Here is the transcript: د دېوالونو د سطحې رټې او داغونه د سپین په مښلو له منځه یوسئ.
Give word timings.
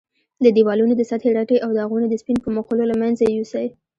د 0.43 0.45
دېوالونو 0.57 0.93
د 0.97 1.01
سطحې 1.09 1.29
رټې 1.37 1.57
او 1.65 1.69
داغونه 1.77 2.05
د 2.09 2.13
سپین 2.21 2.37
په 2.41 2.49
مښلو 2.55 2.83
له 2.91 2.95
منځه 3.01 3.23
یوسئ. 3.25 3.67